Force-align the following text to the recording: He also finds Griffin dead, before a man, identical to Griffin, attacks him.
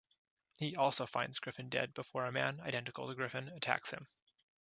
He 0.57 0.75
also 0.75 1.05
finds 1.05 1.37
Griffin 1.37 1.69
dead, 1.69 1.93
before 1.93 2.25
a 2.25 2.31
man, 2.31 2.59
identical 2.61 3.07
to 3.07 3.13
Griffin, 3.13 3.49
attacks 3.49 3.91
him. 3.91 4.07